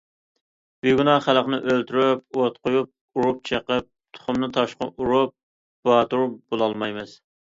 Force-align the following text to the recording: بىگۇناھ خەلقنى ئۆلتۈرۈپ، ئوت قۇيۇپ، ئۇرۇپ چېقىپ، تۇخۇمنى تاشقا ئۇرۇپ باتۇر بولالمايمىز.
بىگۇناھ 0.85 1.19
خەلقنى 1.25 1.59
ئۆلتۈرۈپ، 1.73 2.39
ئوت 2.41 2.57
قۇيۇپ، 2.69 3.19
ئۇرۇپ 3.19 3.43
چېقىپ، 3.51 3.91
تۇخۇمنى 4.19 4.49
تاشقا 4.57 4.89
ئۇرۇپ 4.93 5.37
باتۇر 5.91 6.25
بولالمايمىز. 6.41 7.15